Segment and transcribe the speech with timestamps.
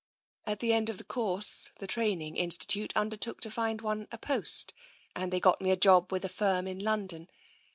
[0.47, 4.73] At the end of the course, the training institute undertook to find one a post—
[5.15, 7.29] and they got me a job with a firm in London.